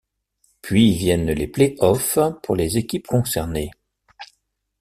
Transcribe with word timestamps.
Puis 0.63 0.93
viennent 0.93 1.29
les 1.31 1.45
play-offs 1.47 2.17
pour 2.41 2.55
les 2.55 2.75
équipes 2.79 3.05
concernées. 3.05 3.69